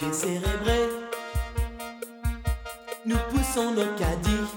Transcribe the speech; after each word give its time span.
décérébrés. 0.00 0.88
Nous 3.04 3.18
poussons 3.30 3.72
nos 3.72 3.94
caddies 3.96 4.48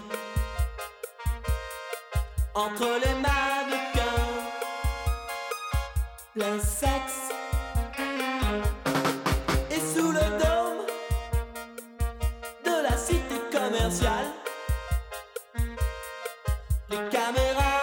entre 2.56 3.00
les 3.04 3.14
mains 3.22 3.68
de 3.70 3.84
plein 6.34 6.60
sexe. 6.60 7.30
Et 9.70 9.80
sous 9.80 10.12
le 10.12 10.26
dôme 10.44 10.86
de 12.66 12.84
la 12.84 12.98
cité 12.98 13.36
commerciale, 13.52 14.28
les 16.90 17.10
caméras. 17.10 17.83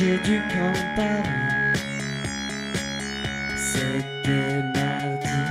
marché 0.00 0.18
du 0.24 0.40
Campan. 0.48 1.22
C'était 3.56 4.62
mardi, 4.74 5.42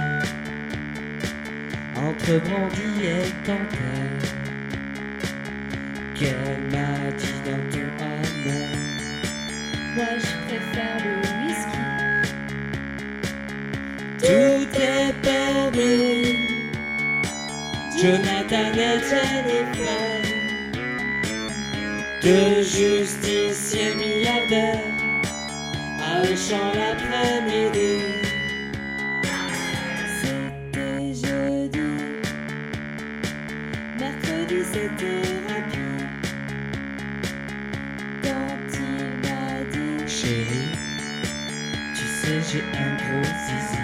entre 1.95 2.33
Brandy 2.47 2.89
et 3.03 3.29
Cantal. 3.45 4.11
Quel 6.15 6.57
mardi 6.71 7.31
dans 7.45 7.63
ton 7.71 7.89
amour. 8.03 8.69
Moi 9.95 10.11
je 10.17 10.33
préfère 10.47 10.99
le 11.05 11.13
whisky. 11.45 11.83
Tout 14.19 14.69
est 14.81 15.13
permis. 15.21 16.37
Jonathan 18.01 18.71
et 18.73 18.99
Jennifer. 19.09 20.19
Que 22.21 22.39
juste 22.63 23.18
J'ai 42.29 42.61
un 42.61 42.95
processus 42.95 43.79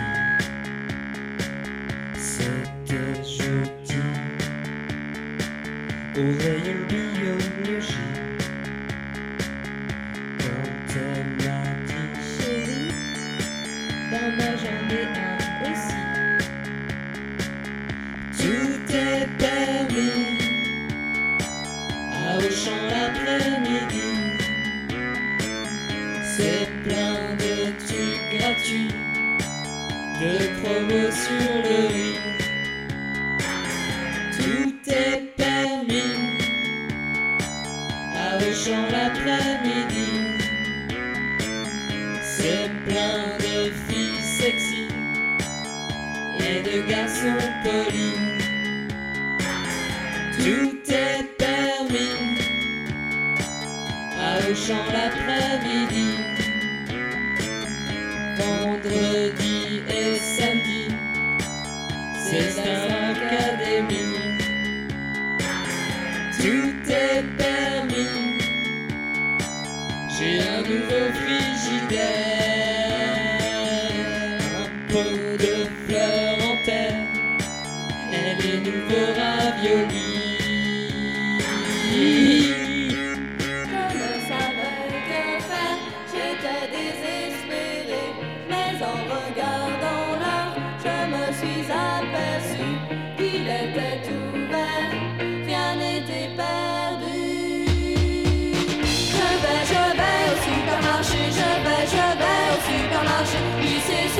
ce 2.15 2.47
que 2.88 3.01
j'obtiens. 3.24 3.65
tiens 3.83 4.06
au 6.15 6.25
réel 6.38 6.77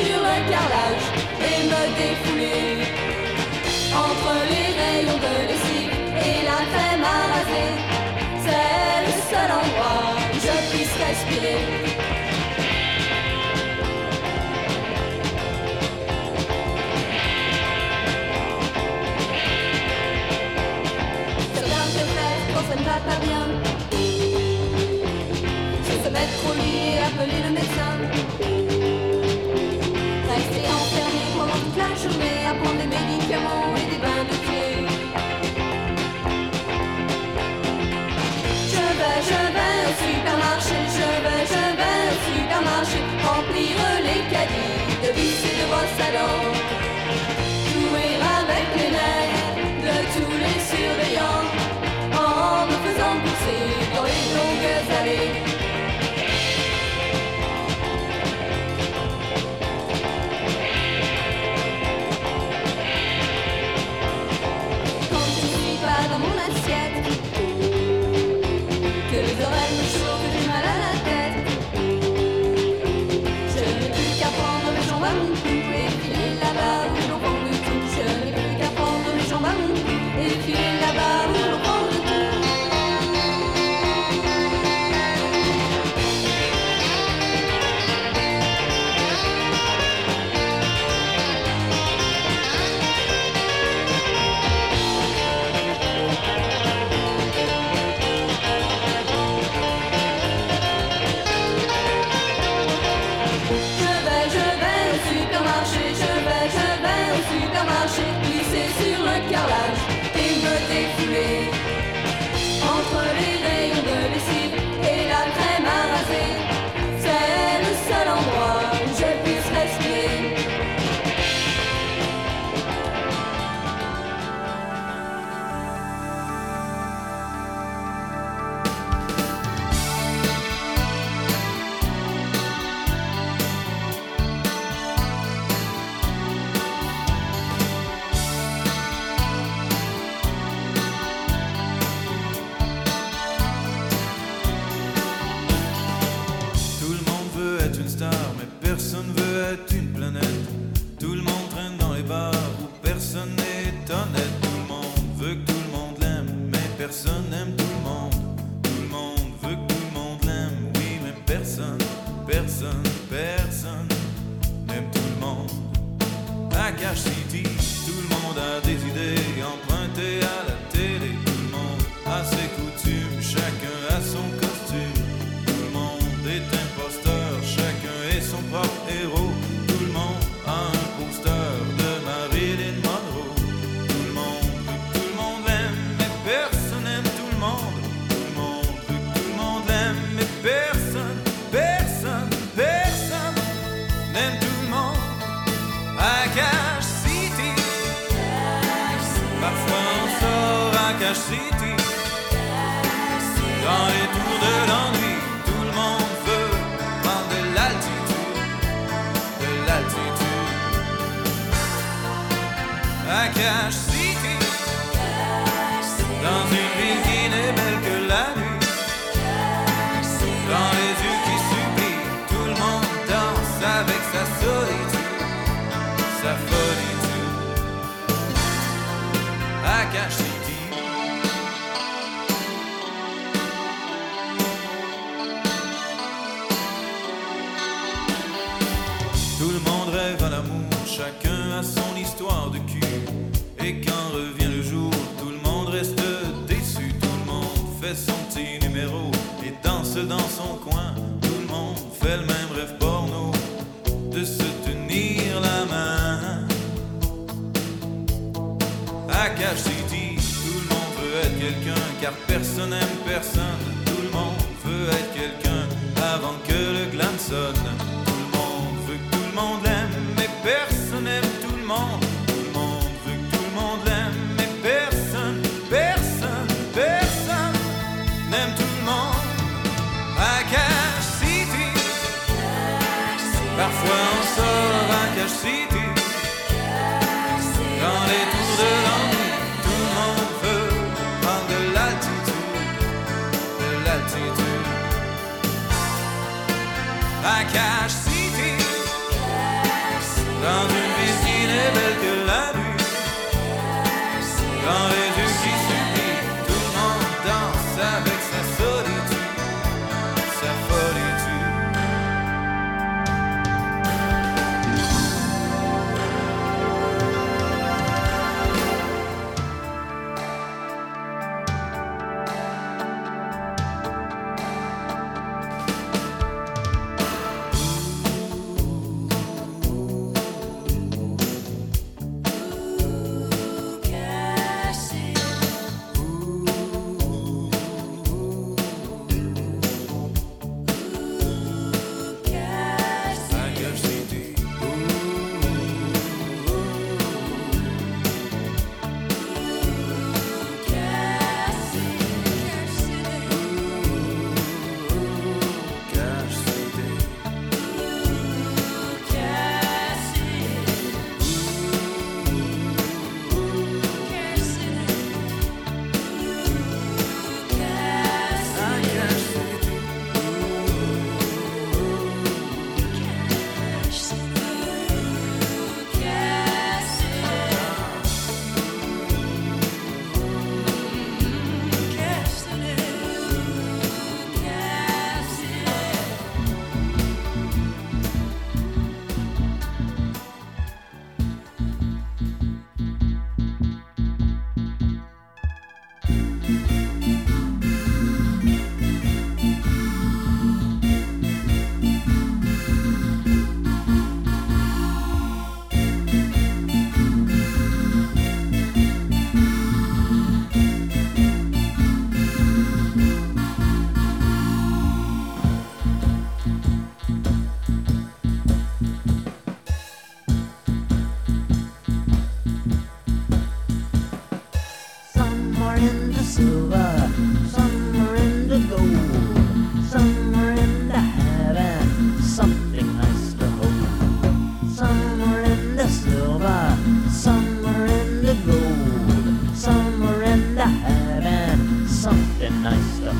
sur 0.06 0.22
un 0.36 0.42
carrelage 0.52 1.08
et 1.50 1.60
me 1.72 1.82
défouler 2.00 2.66
entre 4.06 4.34
les 4.52 4.68
rayons 4.80 5.20
de 5.26 5.34
lessive 5.50 5.96
et 6.28 6.38
la 6.50 6.60
crème 6.72 7.06
à 7.16 7.20
raser. 7.34 7.72
C'est 8.46 8.98
le 9.08 9.14
seul 9.32 9.50
endroit 9.62 10.06
où 10.32 10.38
je 10.46 10.56
puisse 10.70 10.96
respirer. 11.06 11.62
Faire 22.16 22.42
quand 22.54 22.66
ça 22.70 22.76
ne 22.80 22.86
va 22.86 22.98
pas 23.10 23.20
bien. 23.26 23.44
Se 26.04 26.10
mettre 26.10 26.40
au 26.50 26.54
lit 26.54 26.80
et 26.94 27.00
appeler 27.00 27.40
le 27.48 27.52
médecin. 27.54 27.95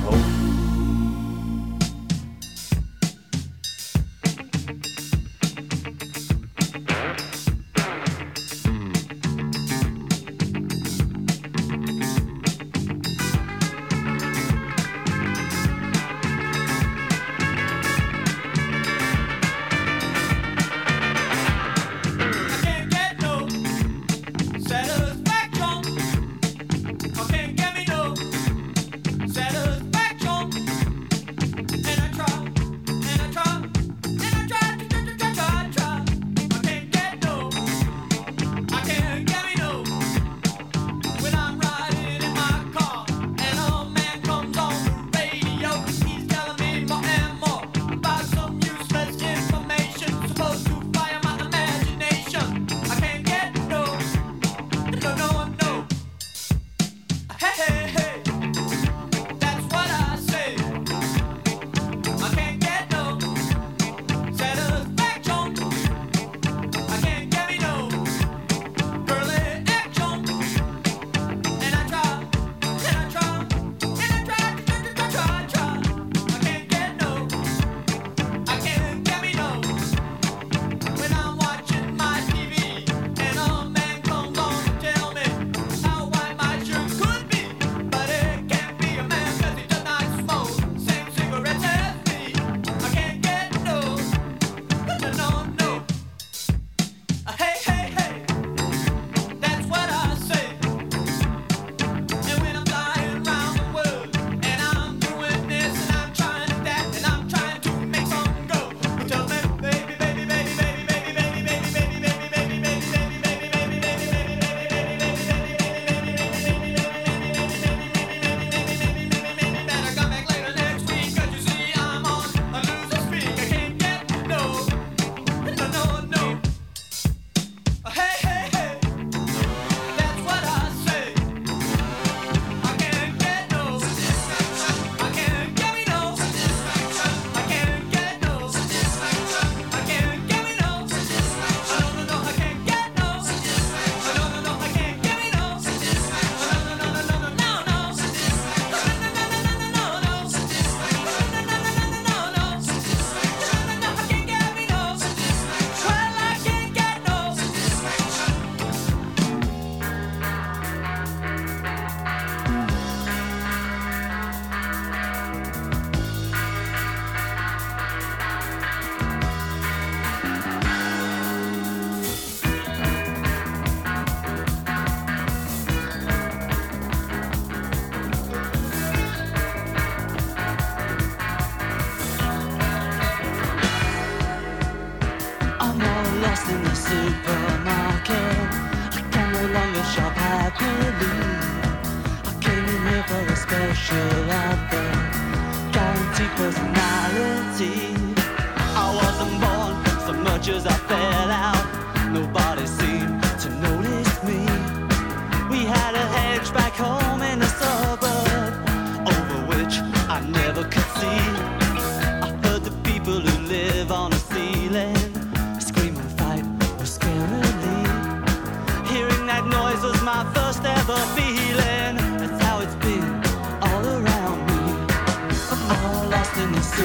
Oh. 0.04 0.55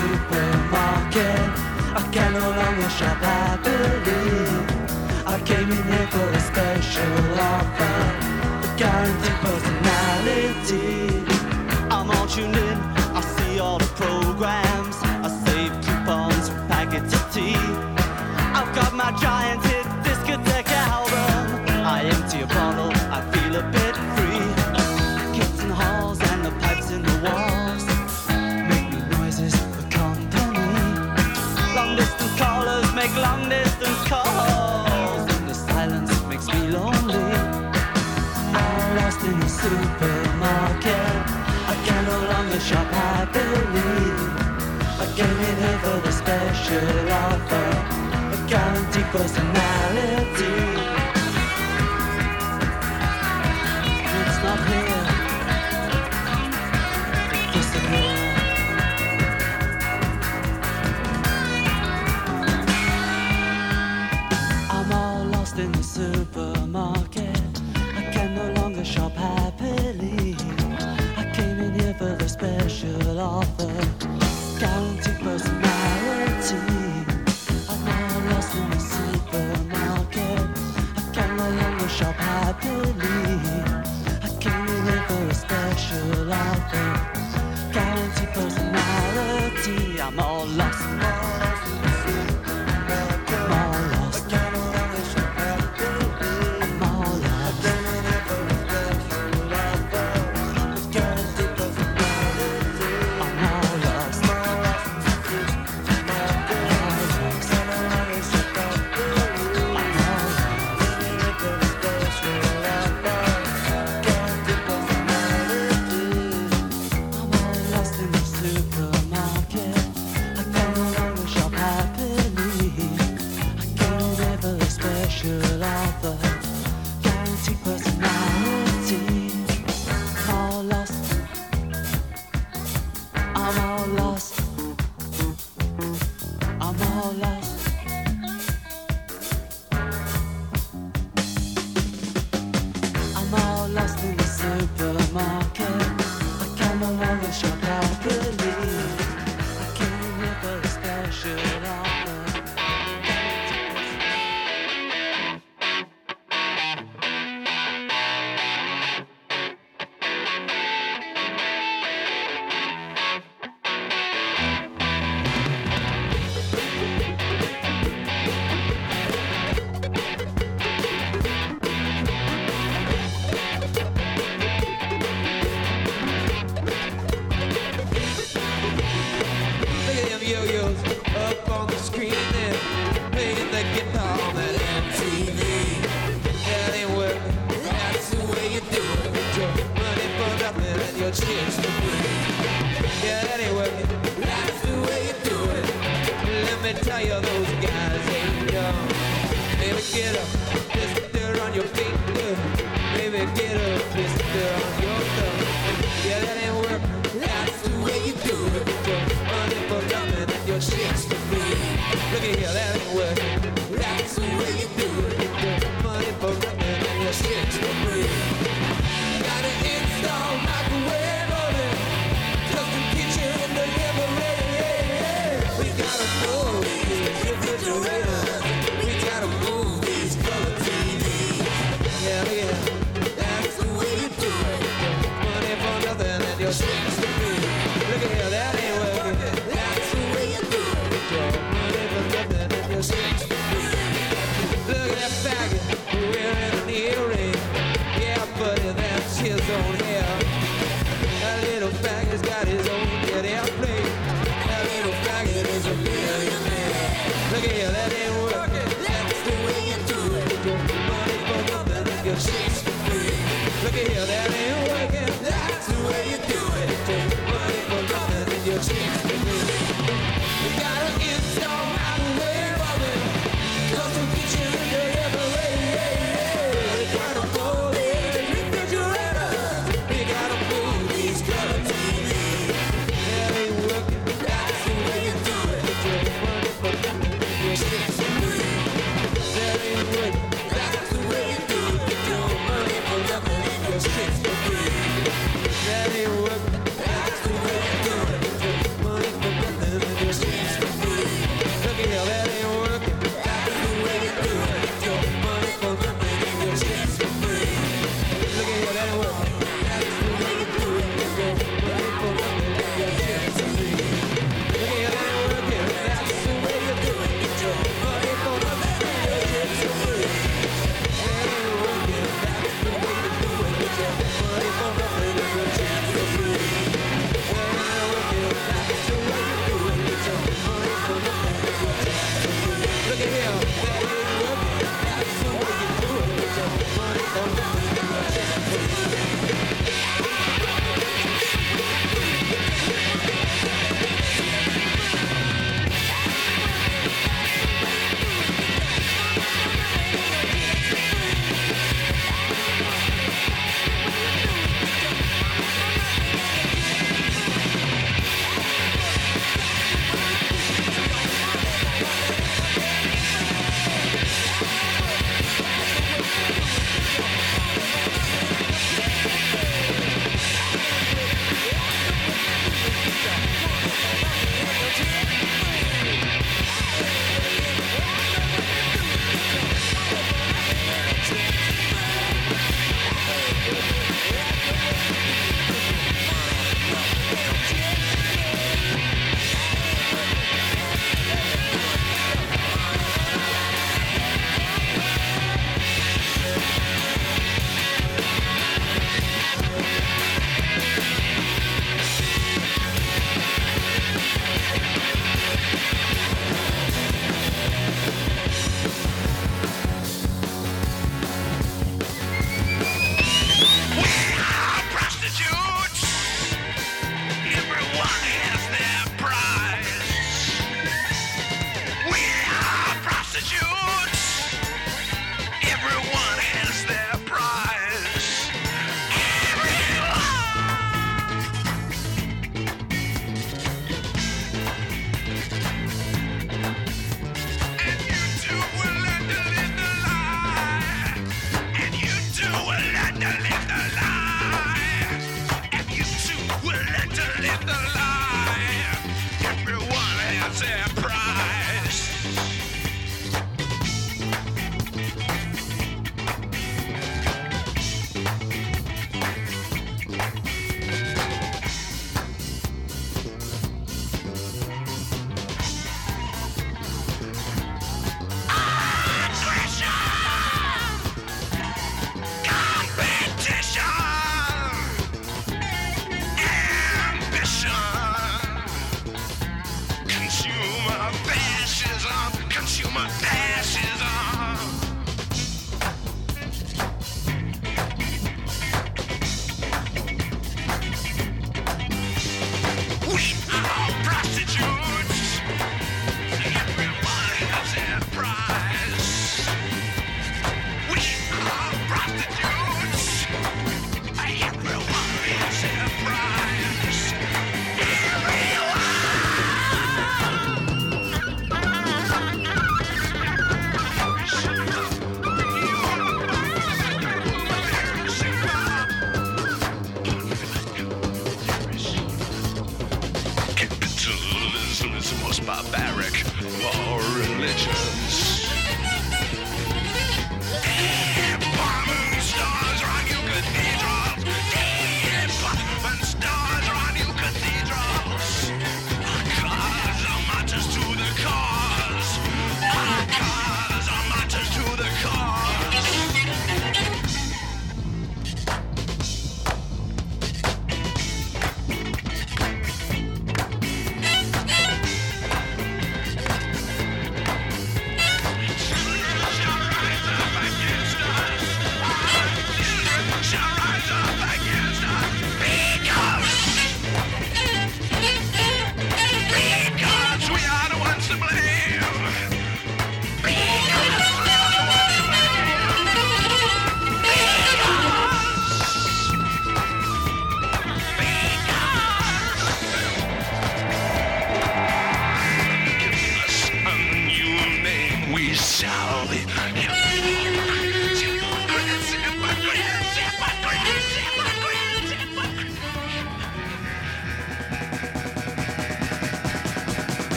supermarket 0.00 1.40
I 2.00 2.02
cannot 2.12 2.56
understand 2.68 3.29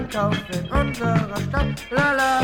ist 0.00 0.16
Einkauf 0.16 0.36
in 0.52 0.70
unserer 0.70 1.36
Stadt. 1.48 1.66
La. 1.90 2.12
La 2.12 2.39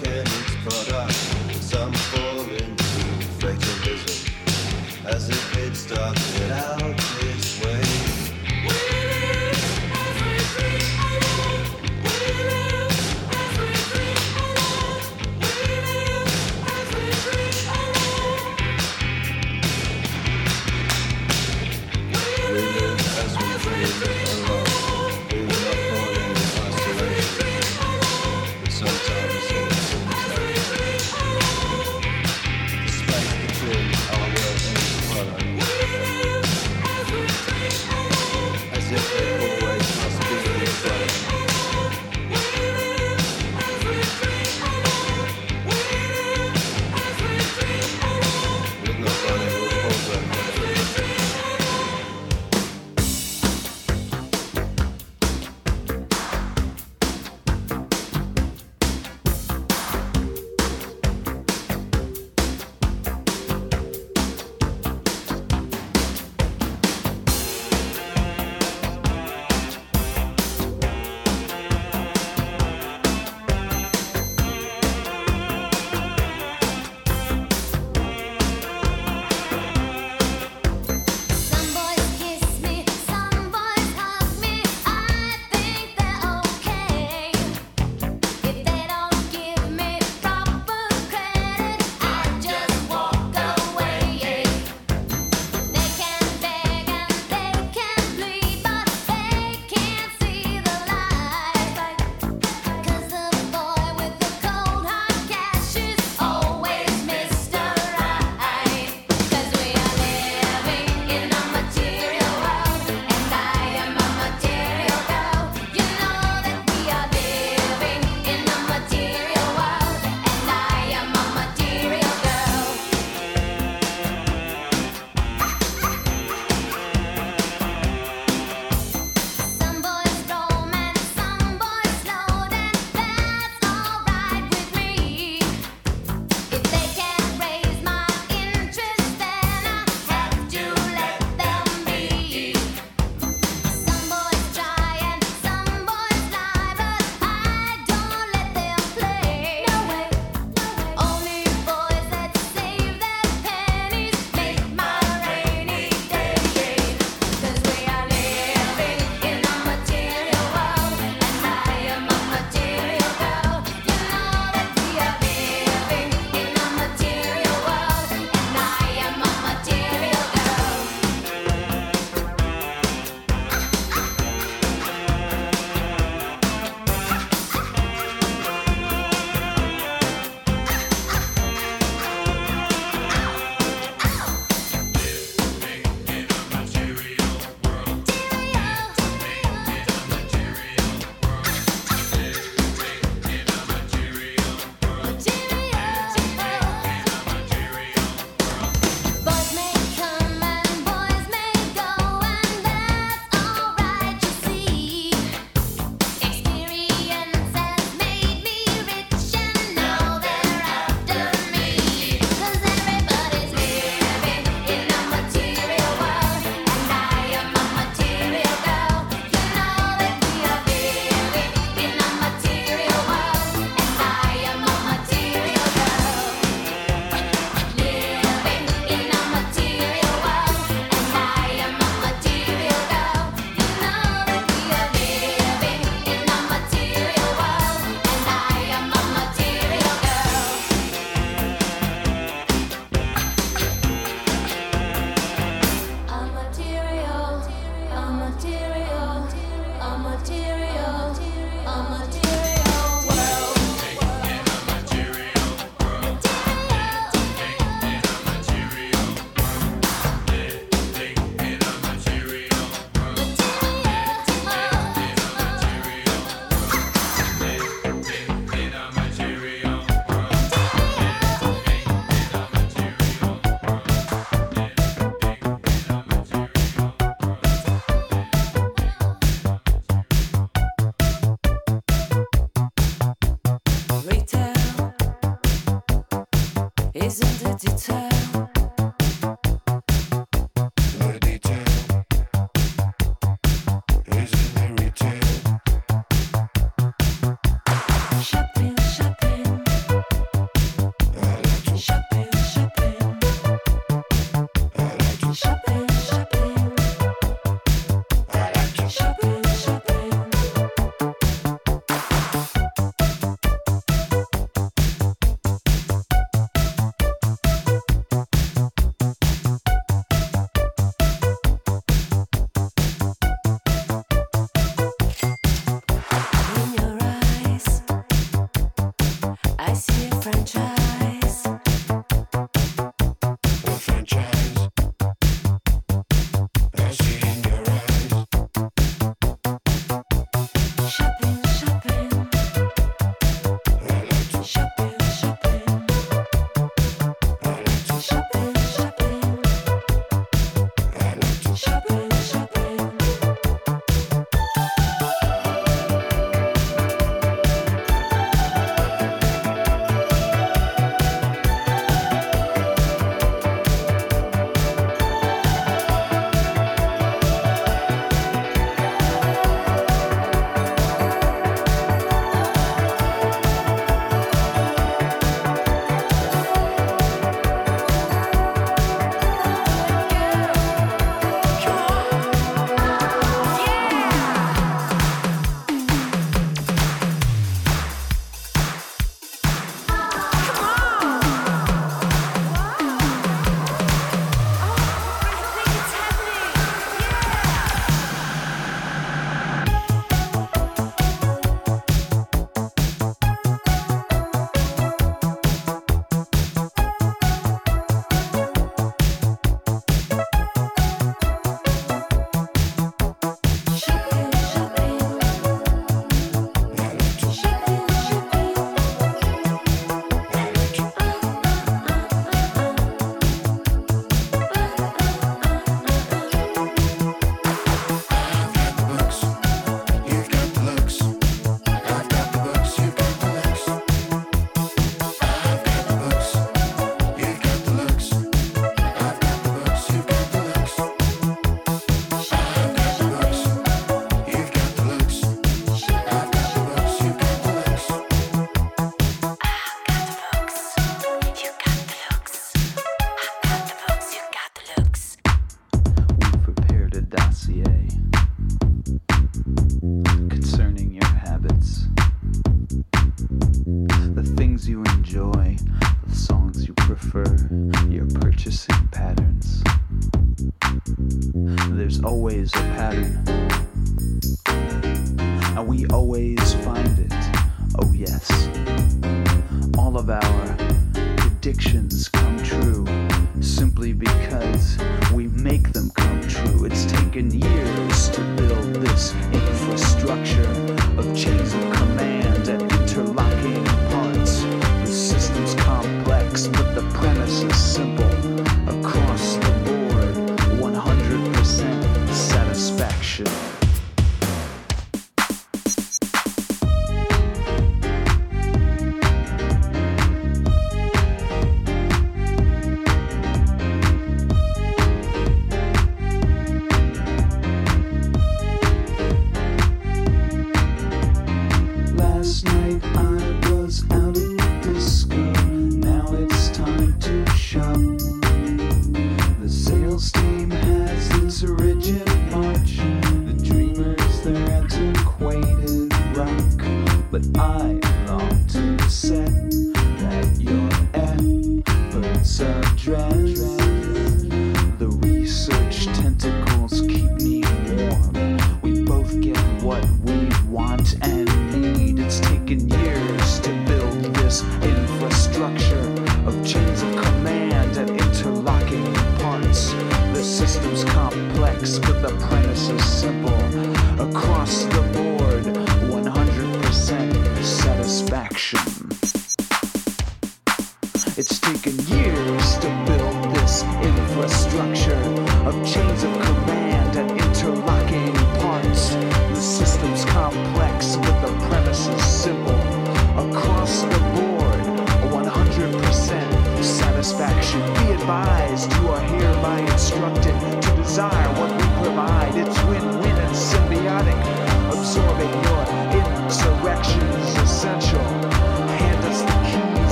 working. 0.00 0.31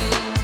things 0.00 0.39